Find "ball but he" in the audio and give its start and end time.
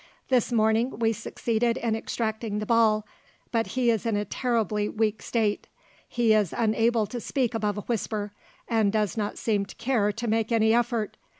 2.65-3.91